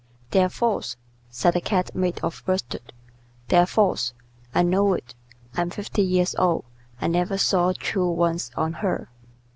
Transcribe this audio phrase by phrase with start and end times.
[0.31, 0.95] "They're false,"
[1.29, 2.91] said the Cat made of worsted.
[3.49, 4.13] "They're false.
[4.51, 5.13] I know it.
[5.55, 6.65] I'm fifty years old.
[6.99, 9.09] I never saw true ones on her."